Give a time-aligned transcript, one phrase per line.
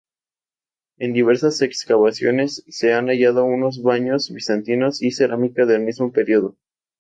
[0.97, 6.57] En diversas excavaciones se han hallado unos baños bizantinos y cerámica del mismo periodo.